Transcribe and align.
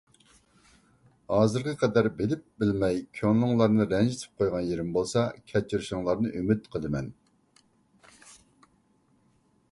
ھازىرغا 1.31 1.73
قەدەر 1.81 2.07
بىلىپ 2.21 2.41
بىلمەي 2.63 2.95
كۆڭلۈڭلارنى 3.19 3.85
رەنجىتىپ 3.91 4.41
قويغان 4.41 4.65
يېرىم 4.69 4.89
بولسا 4.95 5.25
كەچۈرۈشۈڭلارنى 5.51 6.31
ئۈمىد 6.39 6.65
قىلىمەن. 6.77 7.11